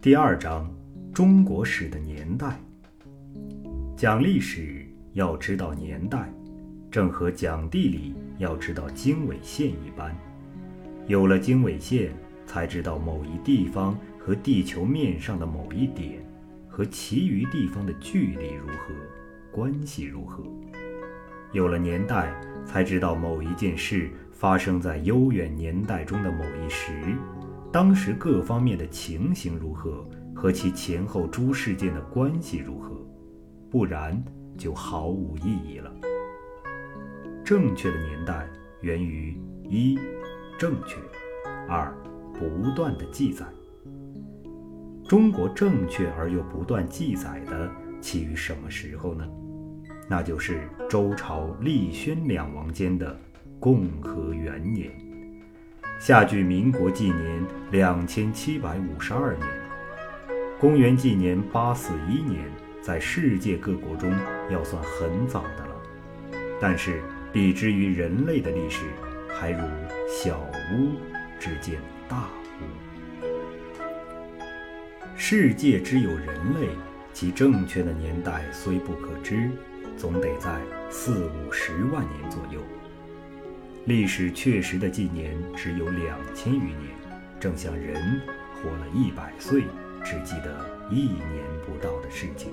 [0.00, 0.72] 第二章：
[1.12, 2.60] 中国史的年代。
[3.96, 6.32] 讲历史要知道年代，
[6.90, 10.16] 正和讲地理要知道经纬线一般。
[11.08, 12.12] 有了经纬线，
[12.46, 16.24] 才知道某一地方和地球面上的某一点
[16.68, 18.94] 和其余地方的距离如何，
[19.50, 20.44] 关系如何。
[21.52, 22.32] 有了年代，
[22.64, 26.92] 才知道某一件事发生在悠远年代中的某一时。
[27.76, 30.02] 当时各方面的情形如何，
[30.34, 33.06] 和其前后诸事件的关系如何，
[33.70, 34.24] 不然
[34.56, 35.92] 就毫无意义了。
[37.44, 38.48] 正确的年代
[38.80, 39.98] 源于一，
[40.58, 40.96] 正确；
[41.68, 41.94] 二，
[42.32, 43.44] 不断的记载。
[45.06, 47.70] 中国正确而又不断记载的
[48.00, 49.28] 起于什么时候呢？
[50.08, 53.14] 那就是周朝立宣两王间的
[53.60, 54.90] 共和元年。
[55.98, 59.46] 下距民国纪年两千七百五十二年，
[60.60, 62.44] 公元纪年八四一年，
[62.82, 64.12] 在世界各国中
[64.50, 65.74] 要算很早的了。
[66.60, 68.84] 但是比之于人类的历史，
[69.28, 69.60] 还如
[70.06, 70.38] 小
[70.72, 70.92] 巫
[71.40, 72.28] 之见大
[72.60, 73.26] 巫。
[75.16, 76.28] 世界之有人
[76.60, 76.68] 类，
[77.12, 79.50] 其正确的年代虽不可知，
[79.96, 82.60] 总得在四五十万年左右。
[83.86, 86.90] 历史确实的纪年只有两千余年，
[87.38, 88.20] 正像人
[88.52, 89.62] 活了一百岁，
[90.04, 92.50] 只记得一年不到的事情。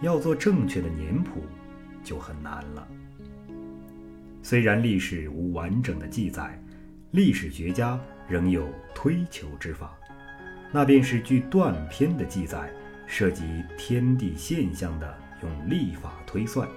[0.00, 1.44] 要做正确的年谱，
[2.02, 2.88] 就很难了。
[4.42, 6.60] 虽然历史无完整的记载，
[7.12, 7.96] 历史学家
[8.28, 9.96] 仍有推求之法，
[10.72, 12.68] 那便是据断篇的记载，
[13.06, 13.44] 涉及
[13.78, 16.68] 天地现象的，用历法推算。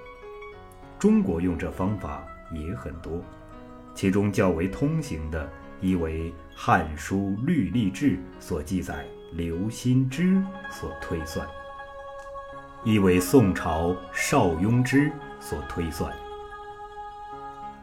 [0.99, 2.23] 中国用这方法。
[2.55, 3.21] 也很多，
[3.93, 5.49] 其中较为通行的，
[5.81, 11.45] 一为《汉书·律历志》所记载刘歆之所推算；
[12.83, 16.13] 一为宋朝邵雍之所推算。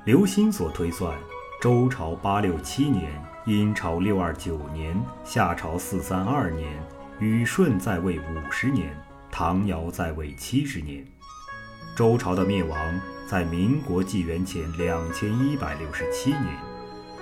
[0.04, 1.16] 刘歆所推算，
[1.60, 3.12] 周朝八六七年，
[3.44, 6.82] 殷朝六二九年，夏朝四三二年，
[7.18, 8.96] 禹舜在位五十年，
[9.30, 11.04] 唐尧在位七十年。
[11.96, 16.56] 周朝的灭亡在民国纪元前两千一百六十七年，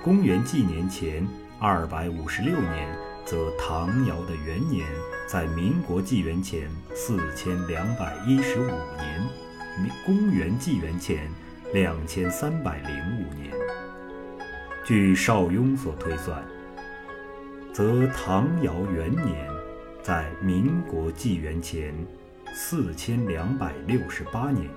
[0.04, 1.26] 公元纪年前
[1.58, 4.86] 二百五十六年，则唐尧的元年
[5.26, 9.28] 在民国纪元前四千两百一十五年，
[10.06, 11.28] 公元纪元前
[11.72, 13.52] 两千三百零五年。
[14.84, 16.40] 据邵雍所推算，
[17.72, 19.50] 则唐尧元年
[20.02, 21.92] 在民国纪元前。
[22.54, 24.68] 四千两百六十八年，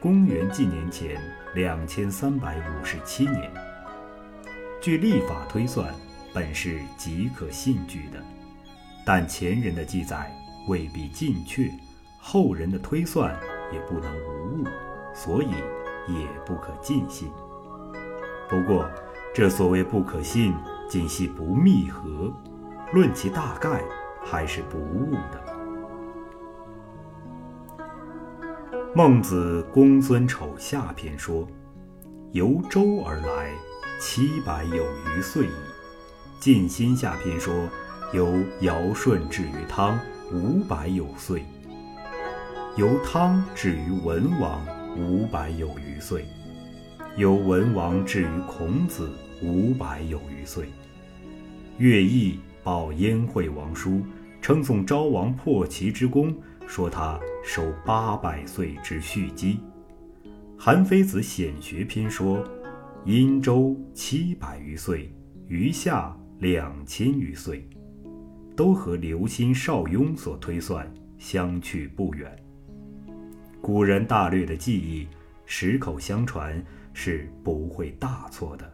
[0.00, 1.20] 公元纪年前
[1.54, 3.50] 两千三百五十七年。
[4.80, 5.92] 据历法推算，
[6.32, 8.22] 本是极可信据的，
[9.04, 10.32] 但前人的记载
[10.68, 11.70] 未必尽确，
[12.18, 13.38] 后人的推算
[13.72, 14.64] 也不能无误，
[15.14, 15.50] 所以
[16.08, 17.30] 也不可尽信。
[18.48, 18.88] 不过，
[19.34, 20.54] 这所谓不可信，
[20.88, 22.32] 仅系不密合，
[22.92, 23.82] 论其大概，
[24.24, 25.55] 还是不误的。
[28.96, 31.46] 孟子《公孙丑下篇》说
[32.32, 33.52] ：“由周而来，
[34.00, 35.50] 七百有余岁矣。”
[36.42, 37.52] 《晋心下篇》说
[38.14, 40.00] ：“由尧舜至于汤，
[40.32, 41.42] 五百有岁；
[42.78, 46.22] 由汤至于文王，五百有余岁；
[47.18, 49.10] 由文王至于孔子，
[49.42, 50.64] 五百有余岁。”
[51.76, 53.90] 《乐毅报燕惠王书》
[54.40, 56.34] 称颂昭王破齐之功。
[56.66, 59.60] 说他守八百岁之蓄积，
[60.58, 62.44] 《韩非子·显学篇》说，
[63.04, 65.10] 殷周七百余岁，
[65.46, 67.66] 余下两千余岁，
[68.56, 72.36] 都和刘歆、邵雍所推算相去不远。
[73.62, 75.06] 古人大略的记忆，
[75.44, 76.62] 十口相传
[76.92, 78.70] 是不会大错的。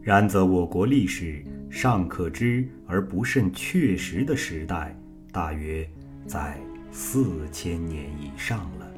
[0.00, 4.96] 然则我国历史尚可知而不甚确实的时代，
[5.32, 5.88] 大约。
[6.26, 6.58] 在
[6.90, 8.88] 四千年以上了。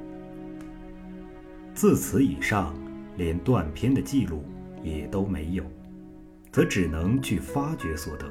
[1.74, 2.74] 自此以上，
[3.16, 4.44] 连断篇的记录
[4.82, 5.64] 也都没有，
[6.52, 8.26] 则只能据发掘所得，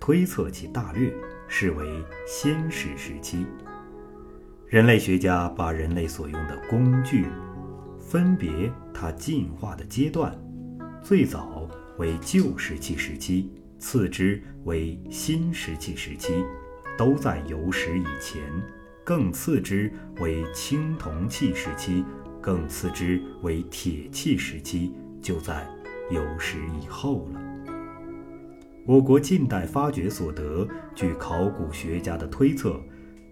[0.00, 1.12] 推测其大略，
[1.46, 3.46] 视为先史时期。
[4.66, 7.26] 人类学家把人类所用的工具，
[8.00, 10.36] 分别它进化的阶段，
[11.02, 11.68] 最早
[11.98, 16.32] 为旧石器时期，次之为新石器时期。
[16.96, 18.42] 都在有史以前，
[19.04, 22.04] 更次之为青铜器时期，
[22.40, 25.66] 更次之为铁器时期，就在
[26.10, 27.40] 有史以后了。
[28.84, 32.80] 我国近代发掘所得，据考古学家的推测，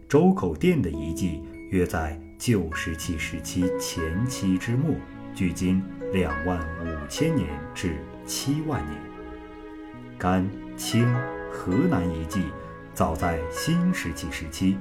[0.09, 4.95] 周口店的遗迹约在旧石器时期前期之末，
[5.35, 5.83] 距今
[6.13, 8.97] 两万五千年至七万年。
[10.17, 11.05] 甘、青、
[11.51, 12.45] 河南遗迹
[13.01, 14.77] 早在新石器时期，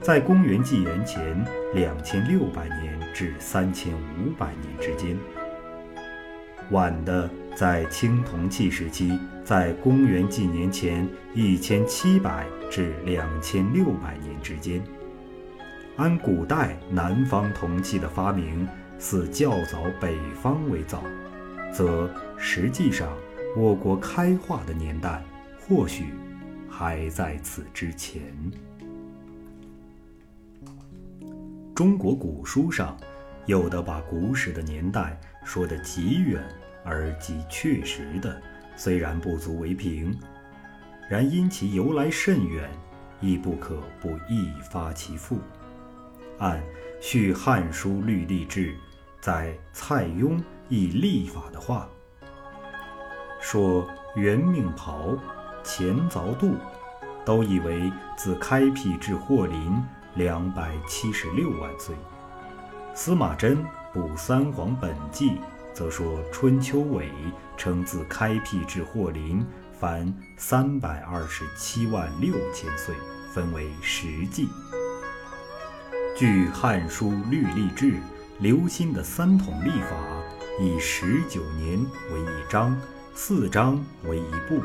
[0.00, 1.44] 在公元纪元前
[1.74, 5.14] 两千六百年至三千五百年之间。
[6.70, 14.82] 晚的在青铜器时期，在公元纪年前一千七百至两千六百年之间。
[15.98, 18.66] 按古代南方铜器的发明
[18.98, 21.02] 似较早北方为早，
[21.70, 23.14] 则实际上
[23.54, 25.22] 我国开化的年代
[25.60, 26.14] 或许
[26.68, 28.22] 还在此之前。
[31.74, 32.96] 中国古书上。
[33.46, 36.46] 有的把古史的年代说得极远
[36.84, 38.42] 而极确实的，
[38.76, 40.14] 虽然不足为凭，
[41.08, 42.68] 然因其由来甚远，
[43.22, 45.38] 亦不可不一发其父。
[46.36, 46.60] 按
[47.00, 48.72] 《续汉书律历志》
[49.18, 50.38] 在蔡邕
[50.68, 51.88] 议历法的话，
[53.40, 55.16] 说元命袍、
[55.68, 56.54] 前凿度，
[57.26, 59.76] 都以为自开辟至霍林
[60.14, 61.94] 两百七十六万岁。
[62.94, 63.58] 司马真
[63.92, 65.32] 《补三皇本纪》
[65.74, 67.10] 则说，春秋尾
[67.58, 69.44] 称自开辟至霍林，
[69.78, 72.94] 凡三百二十七万六千岁，
[73.34, 74.48] 分为十纪。
[76.16, 77.92] 据《汉书律历志》，
[78.38, 79.90] 刘歆的三统历法
[80.58, 81.78] 以十九年
[82.10, 82.74] 为一章，
[83.14, 84.60] 四章为一部，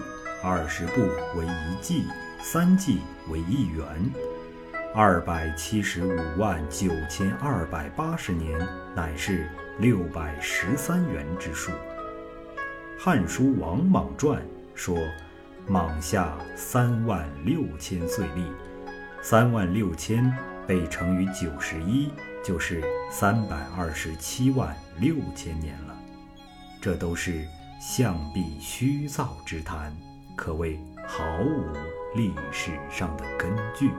[0.46, 1.00] 二十步
[1.38, 2.06] 为一纪，
[2.42, 3.00] 三纪
[3.30, 3.86] 为一元。
[4.94, 8.60] 二百七十五万九千二百八十年，
[8.94, 9.48] 乃是
[9.80, 11.72] 六百十三元之数。
[13.00, 14.42] 《汉书·王莽传》
[14.76, 14.98] 说
[15.66, 18.44] ：“莽下三万六千岁历，
[19.22, 20.30] 三万六千
[20.68, 22.12] 被乘于九十一，
[22.44, 25.98] 就是三百二十七万六千年了。
[26.82, 27.46] 这都是
[27.80, 29.96] 象壁虚造之谈，
[30.36, 31.64] 可谓毫无
[32.16, 33.92] 历史上的根据。”